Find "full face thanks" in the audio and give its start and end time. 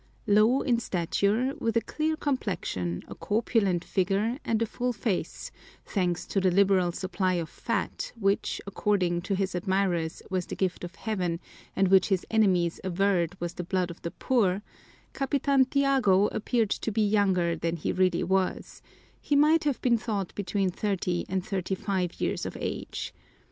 4.65-6.25